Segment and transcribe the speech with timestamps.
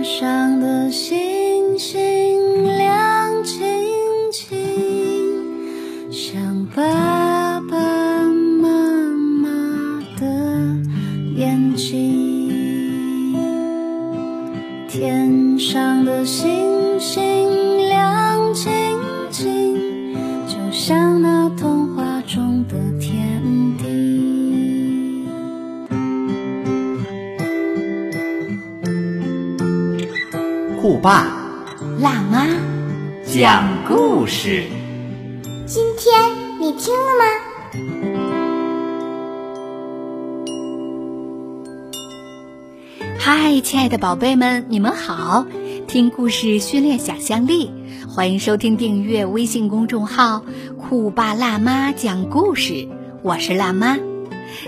[0.00, 2.19] 天上的星星。
[31.02, 31.26] 爸
[31.98, 32.46] 辣妈，
[33.24, 34.64] 讲故事。
[35.66, 36.12] 今天
[36.60, 37.24] 你听了吗？
[43.18, 45.46] 嗨，亲爱的宝贝们，你们好！
[45.88, 47.70] 听故事训练想象力，
[48.06, 50.44] 欢迎收听订阅微信公众号
[50.76, 52.86] “酷爸辣妈讲故事”，
[53.24, 53.96] 我是辣妈。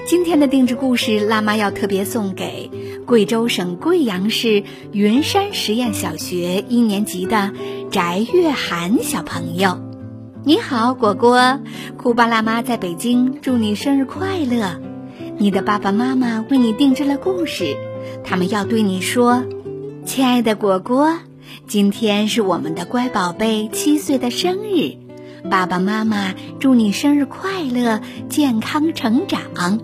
[0.06, 2.70] 今天的定制故事，辣妈要特别送给
[3.12, 7.52] 贵州省贵阳市云山实验小学一年级的
[7.90, 9.78] 翟月涵小朋友。
[10.44, 11.60] 你好，果果，
[11.98, 14.80] 酷巴辣妈在北京，祝你生日快乐！
[15.36, 17.76] 你的爸爸妈妈为你定制了故事。
[18.24, 19.44] 他们要对你说
[20.06, 21.18] ：“亲爱的果果，
[21.66, 24.96] 今天是我们的乖宝贝七岁的生日，
[25.50, 29.80] 爸爸妈妈祝你生日快乐，健康成长，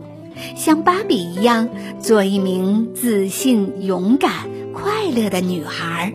[0.56, 1.68] 像芭比一样
[2.00, 4.30] 做一名自信、勇敢、
[4.72, 6.12] 快乐的女孩。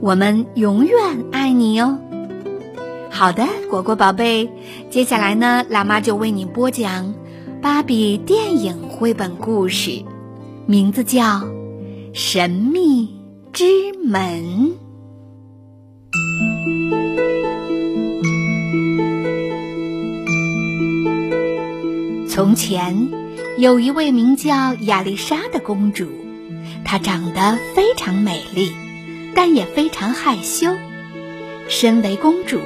[0.00, 0.94] 我们永远
[1.32, 1.98] 爱你哦。”
[3.10, 4.48] 好的，果果宝贝，
[4.88, 7.12] 接下来呢，辣妈就为你播讲
[7.60, 10.02] 芭比电影绘本故事。
[10.66, 11.22] 名字叫
[12.12, 13.08] 《神秘
[13.52, 13.64] 之
[14.04, 14.70] 门》。
[22.28, 23.08] 从前，
[23.58, 26.08] 有一位名叫亚丽莎的公主，
[26.84, 28.72] 她长得非常美丽，
[29.34, 30.74] 但也非常害羞。
[31.68, 32.60] 身为公主，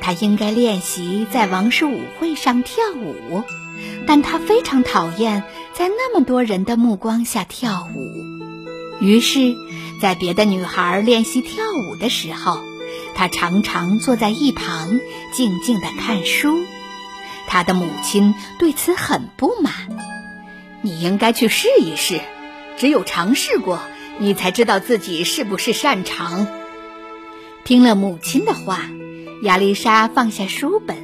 [0.00, 3.42] 她应该练习在王室舞会上跳舞。
[4.06, 5.44] 但她非常讨厌
[5.74, 9.54] 在那么多人的目光下跳舞，于是，
[10.00, 12.58] 在别的女孩练习跳舞的时候，
[13.14, 14.98] 她常常坐在一旁
[15.32, 16.58] 静静地看书。
[17.46, 19.72] 他的母亲对此很不满
[20.82, 22.20] ：“你应该去试一试，
[22.76, 23.80] 只有尝试过，
[24.18, 26.46] 你才知道自己是不是擅长。”
[27.64, 28.80] 听了母亲的话，
[29.42, 30.96] 亚丽莎放下书本。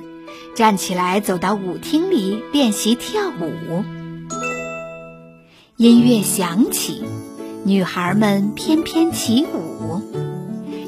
[0.54, 3.84] 站起来，走到舞厅里练习跳舞。
[5.76, 7.02] 音乐响起，
[7.64, 10.02] 女孩们翩翩起舞。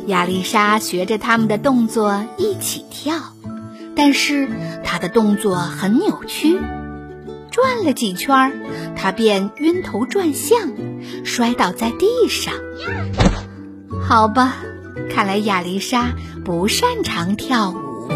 [0.07, 3.15] 亚丽莎学着他们的动作一起跳，
[3.97, 4.49] 但是
[4.85, 6.59] 他的动作很扭曲。
[7.51, 8.53] 转了几圈，
[8.97, 10.73] 他便晕头转向，
[11.25, 12.55] 摔倒在地上。
[14.03, 14.57] 好吧，
[15.11, 18.09] 看来亚丽莎不擅长跳舞。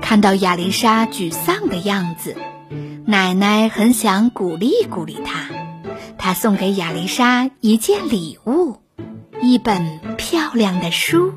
[0.00, 2.36] 看到亚丽莎沮丧的样子，
[3.04, 5.48] 奶奶很想鼓励鼓励她。
[6.16, 8.76] 她送给亚丽莎一件礼物，
[9.42, 11.34] 一本漂亮的书。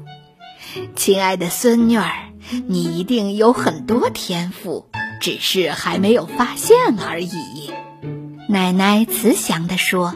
[0.95, 2.30] 亲爱的孙女儿，
[2.67, 4.87] 你一定有很多天赋，
[5.21, 7.71] 只是还没有发现而已。
[8.49, 10.13] 奶奶慈祥地说：“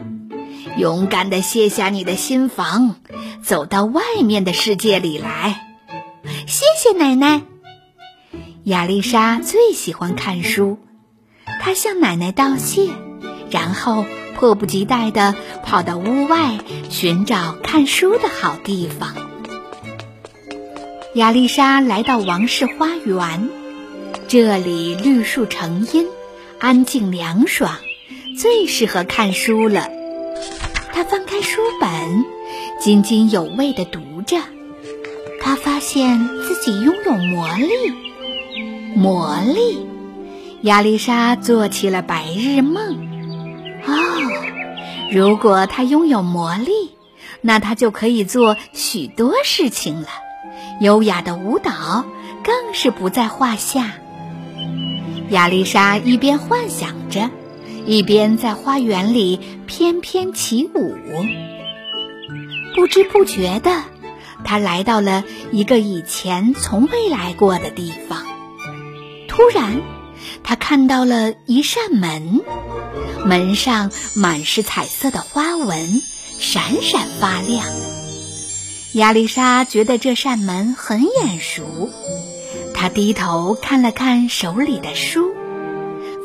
[0.77, 2.95] 勇敢地卸下你的心房，
[3.43, 5.61] 走到外面的世界里来。”
[6.47, 7.43] 谢谢奶奶。
[8.63, 10.79] 亚丽莎最喜欢看书，
[11.61, 12.89] 她向奶奶道谢，
[13.51, 16.59] 然后迫不及待地跑到屋外
[16.89, 19.24] 寻找看书的好地方。
[21.15, 23.49] 亚丽莎来到王室花园，
[24.27, 26.05] 这里绿树成荫，
[26.59, 27.77] 安静凉爽，
[28.37, 29.87] 最适合看书了。
[30.91, 32.25] 她翻开书本，
[32.81, 34.41] 津津有味地读着，
[35.41, 37.93] 她发现自己拥有魔力。
[38.93, 39.87] 魔力，
[40.63, 43.07] 亚丽莎做起了白日梦。
[43.85, 43.93] 哦，
[45.13, 46.91] 如果她拥有魔力，
[47.39, 50.09] 那她就可以做许多事情了。
[50.79, 52.05] 优雅的舞蹈
[52.43, 53.93] 更是不在话下。
[55.29, 57.29] 亚丽莎一边幻想着，
[57.85, 60.95] 一边在花园里翩翩起舞。
[62.75, 63.83] 不知不觉的，
[64.43, 68.23] 她来到了一个以前从未来过的地方。
[69.27, 69.81] 突然，
[70.43, 72.41] 他看到了一扇门，
[73.25, 76.01] 门上满是彩色的花纹，
[76.39, 77.65] 闪闪发亮。
[78.95, 81.89] 亚丽莎觉得这扇门很眼熟，
[82.73, 85.33] 她低头看了看手里的书，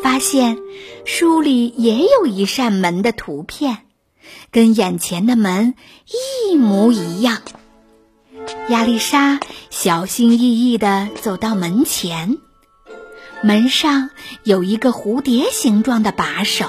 [0.05, 0.57] 发现
[1.05, 3.79] 书里也有一扇门的图片，
[4.53, 5.75] 跟眼前的门
[6.53, 7.39] 一模一样。
[8.69, 9.41] 亚丽莎
[9.71, 12.39] 小心翼翼地走到门前，
[13.43, 14.11] 门上
[14.45, 16.67] 有一个蝴蝶形状的把手。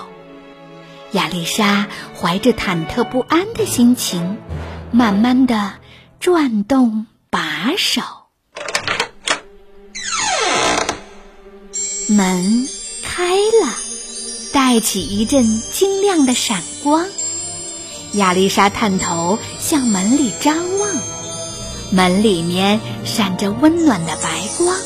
[1.12, 1.88] 亚丽莎
[2.20, 4.38] 怀着忐忑不安的心情，
[4.92, 5.74] 慢慢地
[6.22, 8.04] 转动把手，
[12.08, 12.68] 门
[13.04, 13.76] 开了，
[14.54, 17.08] 带起一阵晶亮的闪光。
[18.14, 20.90] 亚丽莎探头向门里张望。
[21.92, 24.78] 门里面闪着温暖的白光，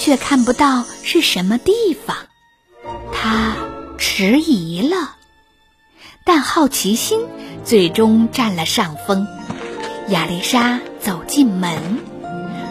[0.00, 1.72] 却看不到是什么地
[2.04, 2.16] 方。
[3.12, 3.54] 他
[3.96, 5.14] 迟疑了，
[6.24, 7.20] 但好奇心
[7.64, 9.24] 最终占了上风。
[10.08, 11.78] 亚丽莎走进门，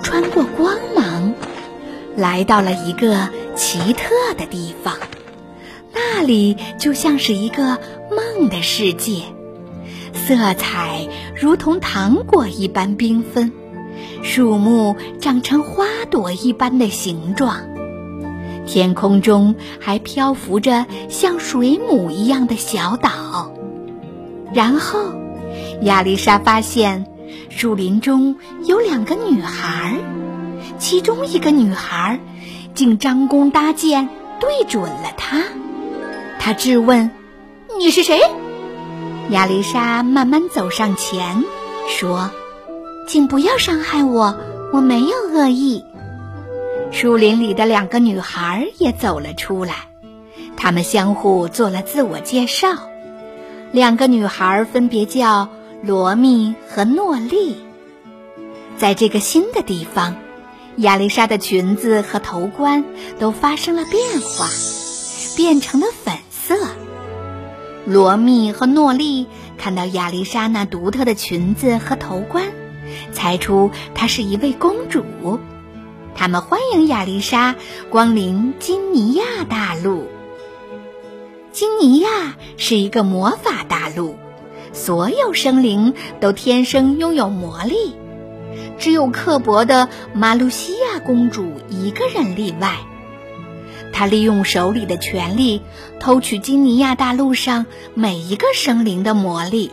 [0.04, 1.34] 穿过光芒，
[2.16, 4.96] 来到了一个奇特的地方。
[5.94, 7.80] 那里就像是一个
[8.12, 9.24] 梦的世界，
[10.14, 13.52] 色彩如同糖果一般缤纷。
[14.22, 17.58] 树木长成花朵一般的形状，
[18.68, 23.52] 天空中还漂浮着像水母一样的小岛。
[24.54, 25.00] 然后，
[25.82, 27.06] 亚丽莎发现
[27.50, 29.98] 树林中有两个女孩，
[30.78, 32.20] 其中一个女孩
[32.74, 34.10] 竟张弓搭箭
[34.40, 35.44] 对准了他。
[36.40, 37.12] 她质问
[37.78, 38.22] ：“你是谁？”
[39.30, 41.44] 亚丽莎慢慢走上前，
[41.88, 42.30] 说。
[43.06, 44.38] 请不要伤害我，
[44.72, 45.84] 我没有恶意。
[46.90, 49.74] 树林里的两个女孩也走了出来，
[50.56, 52.70] 她们相互做了自我介绍。
[53.74, 55.50] 两个女孩分别叫
[55.86, 57.58] 罗密和诺丽。
[58.78, 60.16] 在这个新的地方，
[60.78, 62.86] 亚丽莎的裙子和头冠
[63.20, 64.48] 都发生了变化，
[65.36, 66.56] 变成了粉色。
[67.86, 69.28] 罗密和诺丽
[69.58, 72.46] 看到亚丽莎那独特的裙子和头冠。
[73.12, 75.04] 猜出她是一位公主，
[76.16, 77.56] 他们欢迎亚丽莎
[77.90, 80.08] 光临金尼亚大陆。
[81.52, 84.16] 金尼亚是一个魔法大陆，
[84.74, 87.96] 所有生灵都天生拥有魔力，
[88.78, 92.76] 只有刻薄的马鲁西亚公主一个人例外。
[93.94, 95.62] 她利用手里的权力
[96.00, 99.72] 偷取金尼亚大陆上每一个生灵的魔力。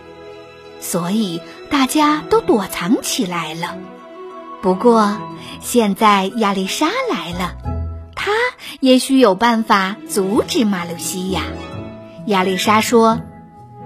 [0.82, 3.76] 所以大家都躲藏起来了。
[4.62, 5.18] 不过
[5.60, 7.54] 现在亚丽莎来了，
[8.14, 8.32] 她
[8.80, 11.42] 也许有办法阻止马鲁西亚。
[12.26, 13.20] 亚丽莎说：“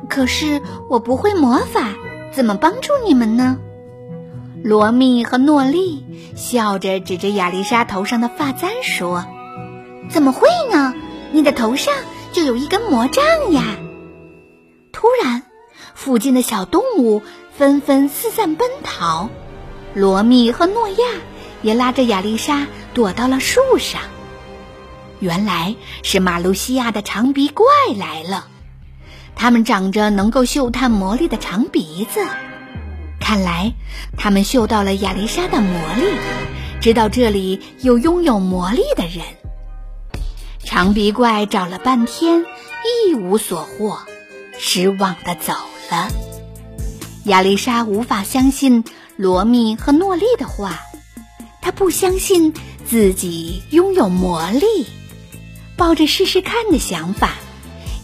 [0.08, 1.94] 可是我不会魔法，
[2.32, 3.58] 怎么帮助你们呢？”
[4.62, 6.04] 罗密和诺丽
[6.34, 9.24] 笑着指着亚丽莎头上的发簪说
[10.10, 10.94] ：“怎么会呢？
[11.32, 11.94] 你的头上
[12.32, 13.62] 就有一根魔杖呀！”
[14.92, 15.42] 突然。
[15.94, 17.22] 附近的小动物
[17.56, 19.30] 纷纷四散奔逃，
[19.94, 20.96] 罗密和诺亚
[21.62, 24.02] 也拉着亚丽莎躲到了树上。
[25.20, 27.64] 原来是马路西亚的长鼻怪
[27.96, 28.48] 来了，
[29.36, 32.20] 它们长着能够嗅探魔力的长鼻子，
[33.20, 33.72] 看来
[34.16, 36.04] 他们嗅到了亚丽莎的魔力，
[36.80, 39.24] 知道这里有拥有魔力的人。
[40.64, 42.44] 长鼻怪找了半天，
[43.10, 43.98] 一无所获，
[44.58, 45.52] 失望的走。
[45.90, 46.08] 了，
[47.24, 48.84] 亚丽莎无法相信
[49.16, 50.80] 罗密和诺丽的话，
[51.60, 52.54] 她不相信
[52.86, 54.86] 自己拥有魔力，
[55.76, 57.34] 抱着试试看的想法，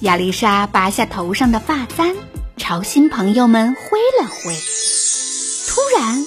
[0.00, 2.16] 亚丽莎拔下头上的发簪，
[2.56, 4.54] 朝新朋友们挥了挥。
[5.68, 6.24] 突然，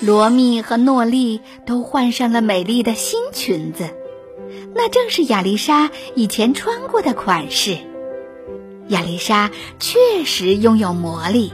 [0.00, 3.90] 罗密和诺丽都换上了美丽的新裙子，
[4.72, 7.78] 那正是亚丽莎以前穿过的款式。
[8.86, 11.52] 亚丽莎确实拥有魔力，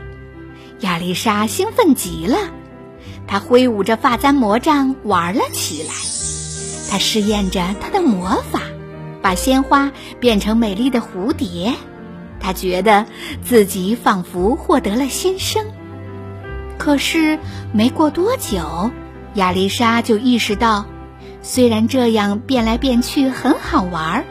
[0.81, 2.37] 亚丽莎兴奋极了，
[3.27, 5.95] 她挥舞着发簪魔杖玩了起来。
[6.91, 8.61] 她试验着她的魔法，
[9.25, 9.91] 把鲜花
[10.21, 11.73] 变成美丽的蝴蝶。
[12.41, 13.07] 她觉得
[13.43, 15.65] 自己仿佛获得了新生。
[16.77, 17.39] 可是
[17.73, 18.91] 没过多久，
[19.33, 20.85] 亚丽莎就意识到，
[21.41, 24.27] 虽然这样变来变去很好玩，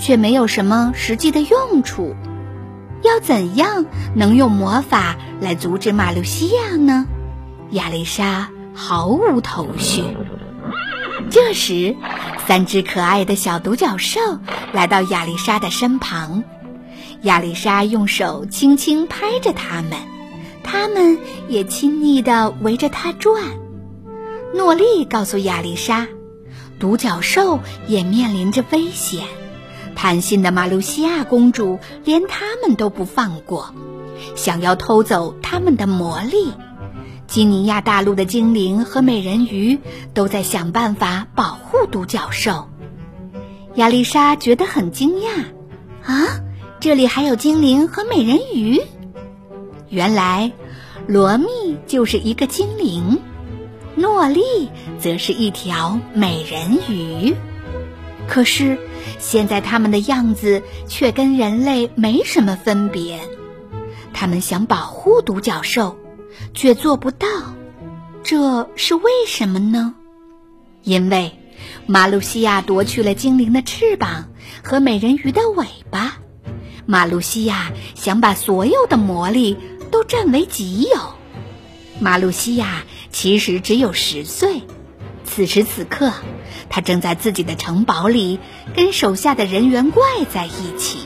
[0.00, 2.16] 却没有什么实际的用处。
[3.02, 7.06] 要怎样能用魔法来阻止马路西亚呢？
[7.70, 10.02] 亚丽莎毫无头绪。
[11.32, 11.96] 这时，
[12.46, 14.20] 三只可爱的小独角兽
[14.74, 16.44] 来到亚丽莎的身旁，
[17.22, 19.92] 亚丽莎用手轻轻拍着它们，
[20.62, 23.42] 它们也亲昵地围着她转。
[24.52, 26.06] 诺丽告诉亚丽莎，
[26.78, 29.24] 独角兽也面临着危险。
[29.94, 33.74] 贪心的马路西亚公主连他们都不放过，
[34.34, 36.52] 想要偷走他们的魔力。
[37.32, 39.78] 基尼亚大陆的精灵和美人鱼
[40.12, 42.68] 都在想办法保护独角兽。
[43.76, 45.46] 亚丽莎觉得很惊讶，
[46.04, 46.42] 啊，
[46.78, 48.82] 这里还有精灵和美人鱼！
[49.88, 50.52] 原来，
[51.06, 51.46] 罗密
[51.86, 53.18] 就是一个精灵，
[53.94, 54.42] 诺丽
[54.98, 57.34] 则是一条美人鱼。
[58.28, 58.76] 可是，
[59.18, 63.20] 现在他们的样子却跟人类没什么分别。
[64.12, 65.96] 他们想保护独角兽。
[66.54, 67.28] 却做不到，
[68.22, 69.94] 这是为什么呢？
[70.82, 71.38] 因为
[71.86, 74.28] 马路西亚夺去了精灵的翅膀
[74.62, 76.18] 和美人鱼的尾巴。
[76.86, 79.56] 马路西亚想把所有的魔力
[79.90, 81.14] 都占为己有。
[82.00, 84.62] 马路西亚其实只有十岁，
[85.24, 86.12] 此时此刻，
[86.68, 88.40] 他正在自己的城堡里
[88.74, 90.98] 跟手下的人猿怪在一起。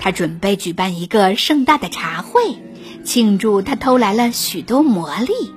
[0.00, 2.63] 他准备举办一个盛大的茶会。
[3.04, 5.54] 庆祝他偷来了许多魔力，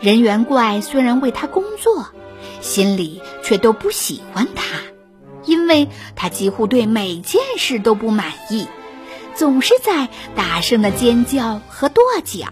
[0.00, 2.08] 人猿怪虽然为他工作，
[2.60, 4.64] 心里却都不喜欢他，
[5.44, 8.66] 因为他几乎对每件事都不满意，
[9.34, 12.48] 总是在大声的尖叫和跺脚。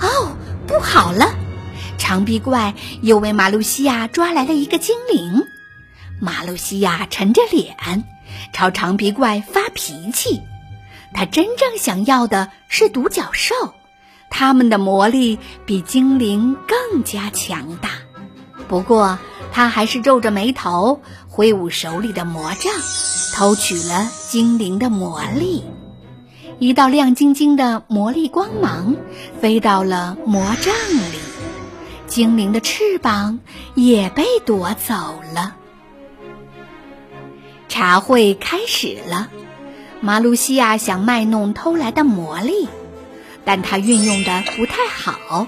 [0.00, 1.34] 哦，不好了！
[1.98, 5.44] 长臂怪又为马路西亚抓来了一个精灵，
[6.20, 7.76] 马路西亚沉着脸
[8.52, 10.40] 朝长鼻怪发脾气。
[11.12, 13.54] 他真正想要的是独角兽，
[14.30, 17.90] 他们的魔力比精灵更加强大。
[18.68, 19.18] 不过，
[19.50, 22.72] 他还是皱着眉头，挥舞手里的魔杖，
[23.34, 25.64] 偷取了精灵的魔力。
[26.58, 28.96] 一道亮晶晶的魔力光芒
[29.40, 30.74] 飞到了魔杖
[31.12, 31.18] 里，
[32.06, 33.38] 精灵的翅膀
[33.74, 34.94] 也被夺走
[35.34, 35.54] 了。
[37.68, 39.28] 茶会开始了。
[40.00, 42.68] 马路西亚想卖弄偷来的魔力，
[43.44, 45.46] 但他运用的不太好，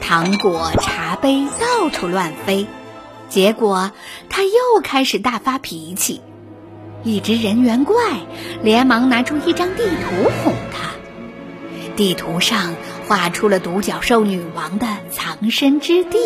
[0.00, 2.66] 糖果、茶杯到处乱飞，
[3.28, 3.90] 结果
[4.28, 6.20] 他又开始大发脾气。
[7.02, 7.96] 一只人猿怪
[8.62, 10.90] 连忙拿出一张地图哄他，
[11.96, 12.74] 地图上
[13.08, 16.18] 画出了独角兽女王的藏身之地。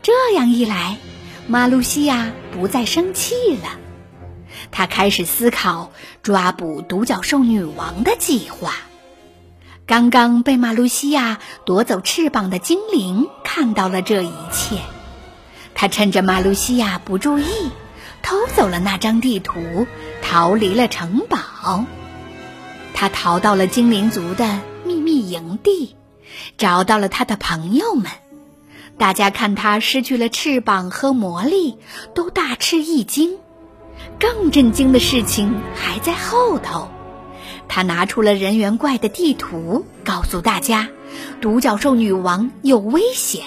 [0.00, 0.96] 这样一来，
[1.46, 3.78] 马路西亚不再生气了。
[4.72, 8.74] 他开始思考抓捕独角兽女王的计划。
[9.86, 14.76] 刚刚被马路西亚夺走翅膀的精灵看到了这一切，
[15.74, 17.70] 他趁着马路西亚不注意，
[18.22, 19.86] 偷走了那张地图，
[20.22, 21.84] 逃离了城堡。
[22.94, 25.96] 他逃到了精灵族的秘密营地，
[26.56, 28.12] 找到了他的朋友们。
[28.98, 31.78] 大家看他失去了翅膀和魔力，
[32.14, 33.38] 都大吃一惊。
[34.18, 36.88] 更震惊的事情还在后头，
[37.68, 40.88] 他拿出了人猿怪的地图，告诉大家，
[41.40, 43.44] 独角兽女王有危险。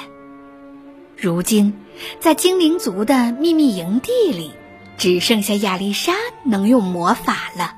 [1.15, 1.73] 如今，
[2.19, 4.51] 在精灵族的秘密营地里，
[4.97, 7.75] 只剩下亚丽莎能用魔法了。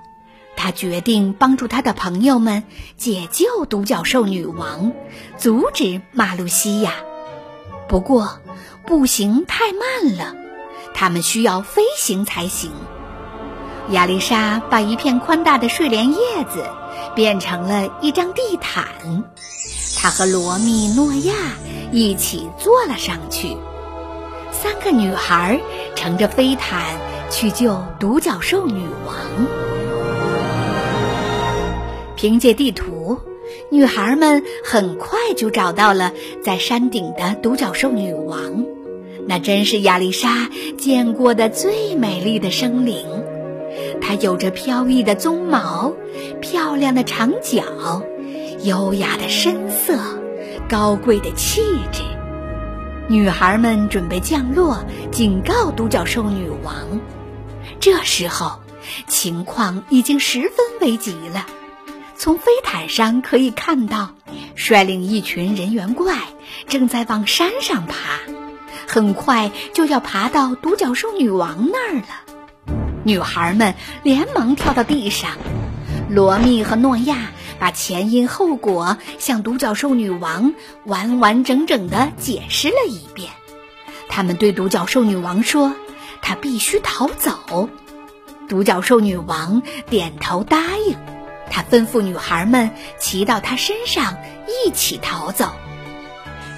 [0.56, 2.64] 他决定帮助他的朋友们
[2.98, 4.94] 解救独角兽女王，
[5.38, 6.94] 阻止马路西亚。
[7.90, 8.40] 不过，
[8.88, 10.45] 步行太慢了。
[10.96, 12.72] 他们需要飞行才行。
[13.92, 16.18] 亚丽莎把一片宽大的睡莲叶
[16.52, 16.66] 子
[17.14, 18.86] 变成了一张地毯，
[19.96, 21.34] 她和罗密、诺亚
[21.92, 23.56] 一起坐了上去。
[24.52, 25.60] 三个女孩
[25.96, 26.98] 乘着飞毯
[27.30, 29.16] 去救独角兽女王。
[32.16, 33.20] 凭借地图，
[33.70, 36.12] 女孩们很快就找到了
[36.44, 38.66] 在山顶的独角兽女王。
[39.28, 43.06] 那真是亚丽莎见过的最美丽的生灵，
[44.00, 45.94] 她有着飘逸的鬃毛、
[46.42, 48.04] 漂亮的长角、
[48.64, 49.98] 优雅的身色、
[50.70, 52.04] 高贵的气质。
[53.08, 57.02] 女孩们准备降落，警告独角兽女王。
[57.80, 58.60] 这时候，
[59.08, 60.52] 情况已经十分
[60.82, 61.46] 危急了。
[62.18, 64.12] 从飞毯上可以看到，
[64.56, 66.16] 率领一群人猿怪
[66.68, 67.96] 正在往山上爬。
[68.88, 72.06] 很快就要爬到独角兽女王那儿了，
[73.04, 75.32] 女孩们连忙跳到地上。
[76.10, 80.54] 罗密和诺亚把前因后果向独角兽女王
[80.86, 83.32] 完完整整的解释了一遍。
[84.08, 85.74] 他们对独角兽女王说
[86.22, 87.70] ：“她必须逃走。”
[88.48, 90.96] 独角兽女王点头答应。
[91.50, 95.52] 她吩咐女孩们骑到她身上一起逃走。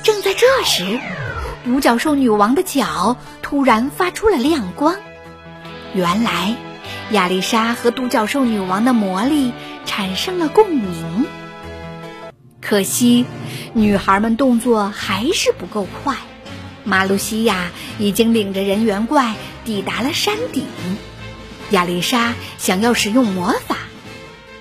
[0.04, 1.00] 正在这时。
[1.68, 4.96] 独角兽女王的脚突然发出了亮光，
[5.94, 6.56] 原来
[7.12, 9.52] 亚丽莎和独角兽女王的魔力
[9.86, 11.26] 产生了共鸣。
[12.62, 13.26] 可惜，
[13.74, 16.16] 女孩们动作还是不够快。
[16.86, 17.70] 马路西亚
[18.00, 20.64] 已经领着人猿怪抵达了山顶。
[21.72, 23.76] 亚丽莎想要使用魔法，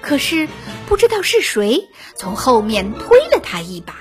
[0.01, 0.49] 可是
[0.87, 3.95] 不知道是谁从后面推了她一把，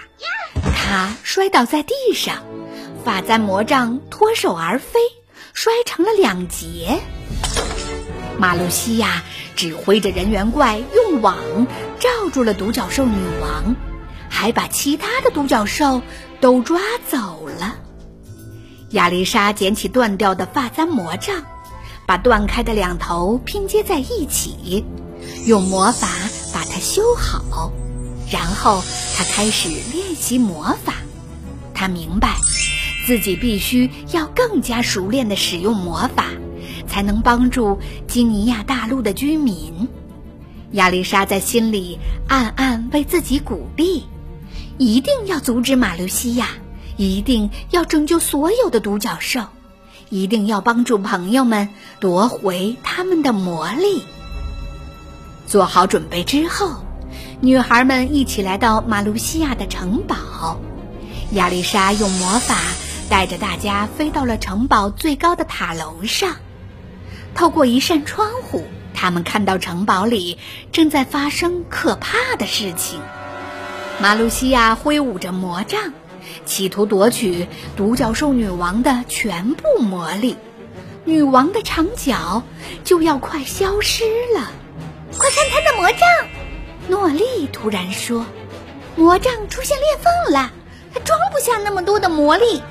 [0.75, 2.37] 她摔倒在地上，
[3.05, 4.99] 发簪魔杖脱手而飞，
[5.53, 6.99] 摔成了两截。
[8.39, 9.23] 马路西亚
[9.55, 11.37] 指挥着人猿怪用网
[11.99, 13.75] 罩住了独角兽女王。
[14.27, 16.01] 还把其他的独角兽
[16.41, 17.75] 都抓走了。
[18.89, 21.43] 亚丽莎捡起断掉的发簪魔杖，
[22.05, 24.83] 把断开的两头拼接在一起，
[25.45, 26.09] 用魔法
[26.53, 27.71] 把它修好。
[28.29, 28.83] 然后
[29.15, 30.95] 她开始练习魔法。
[31.73, 32.35] 她明白，
[33.05, 36.25] 自己必须要更加熟练地使用魔法，
[36.87, 39.87] 才能帮助基尼亚大陆的居民。
[40.71, 44.03] 亚丽莎在心里暗暗为自己鼓励。
[44.77, 46.49] 一定要阻止马路西亚，
[46.97, 49.45] 一定要拯救所有的独角兽，
[50.09, 51.69] 一定要帮助朋友们
[52.01, 54.01] 夺回他们的魔力。
[55.47, 56.83] 做好准备之后，
[57.39, 60.59] 女孩们一起来到马路西亚的城堡。
[61.31, 62.57] 亚丽莎用魔法
[63.09, 66.35] 带着大家飞到了城堡最高的塔楼上。
[67.33, 70.37] 透过一扇窗户，他们看到城堡里
[70.71, 72.99] 正在发生可怕的事情。
[74.01, 75.93] 马路西亚挥舞着魔杖，
[76.45, 80.37] 企图夺取独角兽女王的全部魔力。
[81.03, 82.43] 女王的长角
[82.83, 84.03] 就要快消失
[84.35, 84.51] 了。
[85.17, 85.99] 快看她的魔杖！
[86.87, 88.25] 诺丽突然说
[88.95, 90.51] ：“魔杖出现裂缝了，
[90.93, 92.61] 它装不下那么多的魔力。”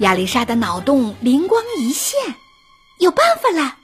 [0.00, 2.18] 亚丽莎的脑洞灵光一现，
[2.98, 3.76] 有办法了。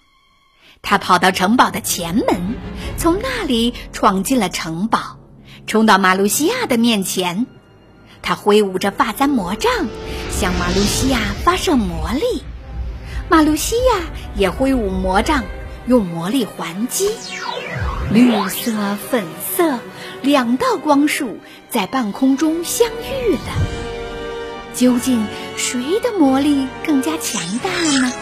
[0.81, 2.57] 她跑到城堡的前门，
[2.97, 5.19] 从那里闯进了城堡。
[5.67, 7.47] 冲到马路西亚的面前，
[8.23, 9.71] 他挥舞着发簪魔杖，
[10.31, 12.43] 向马路西亚发射魔力。
[13.29, 14.01] 马路西亚
[14.37, 15.45] 也挥舞魔杖，
[15.87, 17.11] 用魔力还击。
[18.11, 19.81] 绿色、粉色
[20.23, 23.86] 两道光束在半空中相遇了。
[24.77, 28.13] 究竟谁的魔力更加强大呢？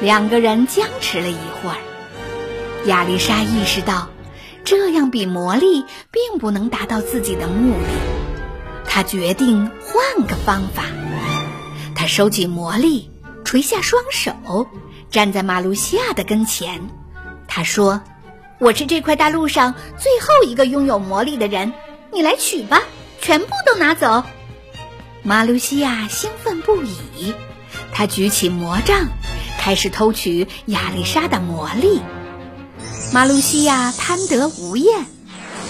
[0.00, 1.76] 两个人僵持了一会儿，
[2.86, 4.08] 亚丽莎意识到。
[4.64, 7.88] 这样比魔力并不能达到自己的目的，
[8.84, 10.84] 他决定换个方法。
[11.94, 13.10] 他收起魔力，
[13.44, 14.68] 垂下双手，
[15.10, 16.86] 站在马路西亚的跟前。
[17.48, 18.02] 他说
[18.60, 21.72] ：“我是这块大陆上最后一个拥有魔力的人，
[22.12, 22.82] 你来取吧，
[23.20, 24.22] 全部都拿走。”
[25.28, 27.34] 马鲁西亚兴奋不已，
[27.92, 29.08] 他举起魔杖，
[29.58, 32.00] 开始偷取亚丽莎的魔力。
[33.12, 35.04] 马鲁西亚贪得无厌，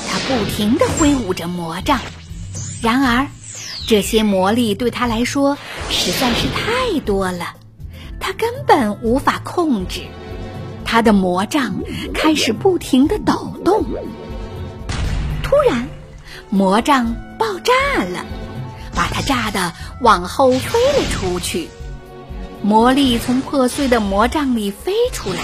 [0.09, 1.99] 他不停地挥舞着魔杖。
[2.83, 3.27] 然而，
[3.89, 5.59] 这些魔力对他来说
[5.91, 7.57] 实在是太多了，
[8.21, 10.03] 他根本无法控制。
[10.85, 11.83] 他的魔杖
[12.15, 13.85] 开始不停地抖动。
[15.43, 15.89] 突然，
[16.49, 18.25] 魔杖爆炸了，
[18.99, 21.69] 把它炸得往后飞了出去。
[22.63, 25.39] 魔力从破碎的魔杖里飞出来。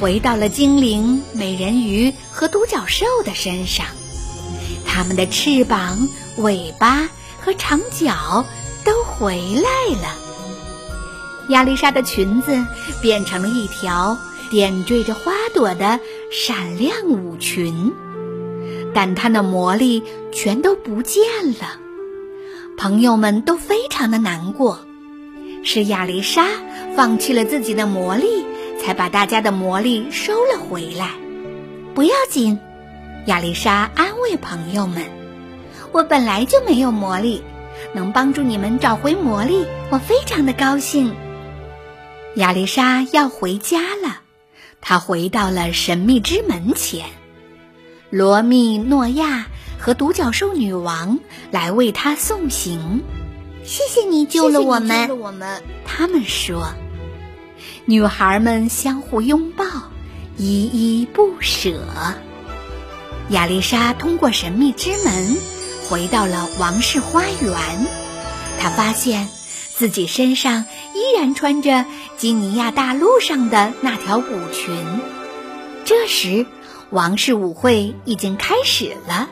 [0.00, 3.86] 回到了精灵、美人鱼和独角兽的身上，
[4.84, 7.08] 它们的翅膀、尾巴
[7.40, 8.44] 和长脚
[8.84, 10.16] 都回来了。
[11.50, 12.66] 亚丽莎的裙子
[13.00, 14.18] 变成了一条
[14.50, 16.00] 点缀着花朵的
[16.32, 17.92] 闪亮舞裙，
[18.92, 21.22] 但她的魔力全都不见
[21.60, 21.78] 了。
[22.82, 24.80] 朋友们都非常的难过，
[25.62, 26.48] 是亚丽莎
[26.96, 28.44] 放弃了自己的魔力。
[28.80, 31.10] 才把大家的魔力收了回来。
[31.94, 32.58] 不要紧，
[33.26, 35.04] 亚丽莎安慰朋友们
[35.94, 37.40] ：“我本来就没有魔力，
[37.94, 41.14] 能帮助你们找回魔力，我非常的高兴。”
[42.34, 44.22] 亚丽莎要回家了，
[44.80, 47.06] 她回到了神秘之门前。
[48.10, 49.46] 罗密、诺亚
[49.82, 51.18] 和独角兽女王
[51.50, 53.02] 来为她送行。
[53.64, 56.72] 谢谢你救了我们，他们说。
[57.84, 59.64] 女孩们相互拥抱，
[60.36, 61.80] 依依不舍。
[63.30, 65.36] 亚丽莎通过神秘之门
[65.88, 67.86] 回到了王室花园，
[68.60, 69.28] 她发现
[69.74, 70.64] 自己身上
[70.94, 71.84] 依然穿着
[72.16, 74.76] 基尼亚大陆上的那条舞裙。
[75.84, 76.46] 这时，
[76.90, 79.28] 王室舞会已经开始了，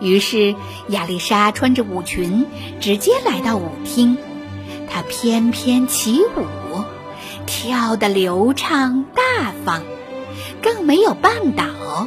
[0.00, 0.54] 于是
[0.88, 2.46] 亚丽莎穿着舞裙
[2.80, 4.16] 直接来到舞厅，
[4.88, 6.84] 她翩翩起舞。
[7.46, 9.82] 跳得流畅大方，
[10.62, 12.06] 更没有绊倒。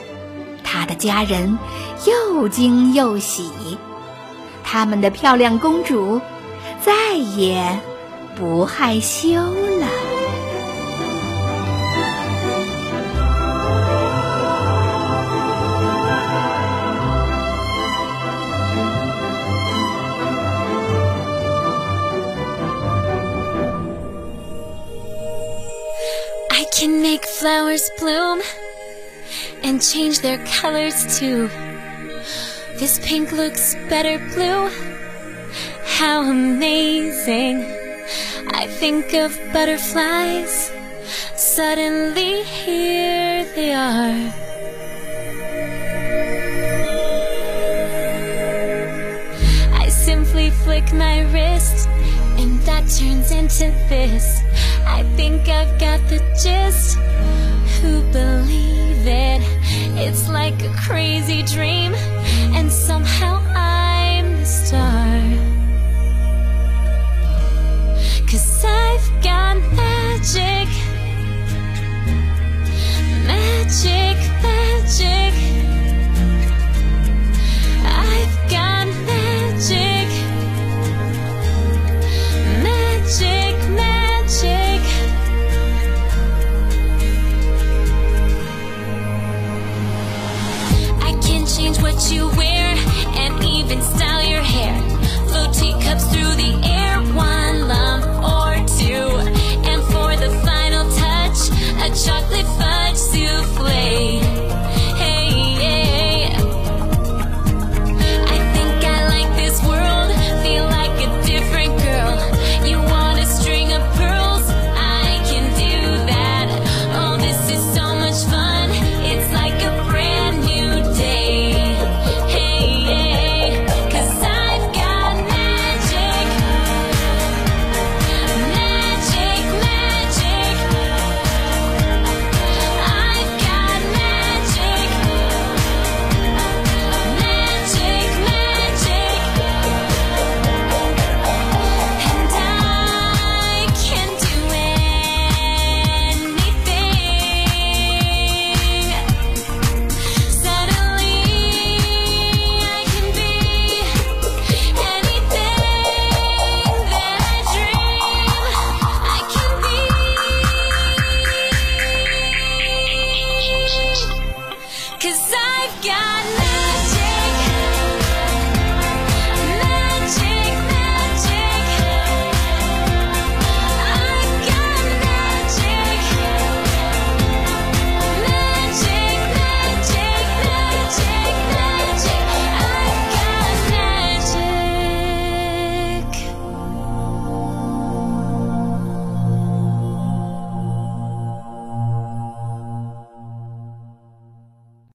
[0.63, 1.59] 他的家人
[2.05, 3.49] 又惊又喜，
[4.63, 6.21] 他们的漂亮公主
[6.81, 7.79] 再也
[8.37, 10.12] 不害羞了。
[27.43, 28.39] Flowers bloom
[29.63, 31.49] and change their colors too.
[32.79, 34.69] This pink looks better blue.
[35.83, 37.65] How amazing.
[38.47, 40.71] I think of butterflies.
[41.35, 44.33] Suddenly here they are.
[49.83, 51.89] I simply flick my wrist
[52.39, 54.39] and that turns into this.
[54.85, 56.97] I think I've got the gist.
[57.83, 59.41] Who believe it?
[59.99, 61.93] It's like a crazy dream,
[62.55, 63.42] and somehow